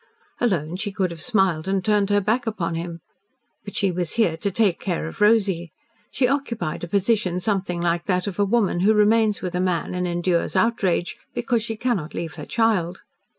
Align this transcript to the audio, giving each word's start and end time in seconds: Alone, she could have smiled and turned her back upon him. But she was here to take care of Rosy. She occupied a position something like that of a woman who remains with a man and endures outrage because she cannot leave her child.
Alone, 0.39 0.75
she 0.77 0.91
could 0.91 1.11
have 1.11 1.21
smiled 1.21 1.67
and 1.67 1.85
turned 1.85 2.09
her 2.09 2.19
back 2.21 2.47
upon 2.47 2.73
him. 2.73 3.01
But 3.63 3.75
she 3.75 3.91
was 3.91 4.13
here 4.13 4.35
to 4.35 4.49
take 4.49 4.79
care 4.79 5.05
of 5.05 5.21
Rosy. 5.21 5.71
She 6.09 6.27
occupied 6.27 6.83
a 6.83 6.87
position 6.87 7.39
something 7.39 7.79
like 7.79 8.05
that 8.05 8.25
of 8.25 8.39
a 8.39 8.43
woman 8.45 8.79
who 8.79 8.95
remains 8.95 9.43
with 9.43 9.53
a 9.53 9.59
man 9.61 9.93
and 9.93 10.07
endures 10.07 10.55
outrage 10.55 11.17
because 11.35 11.61
she 11.61 11.77
cannot 11.77 12.15
leave 12.15 12.33
her 12.33 12.47
child. 12.47 13.01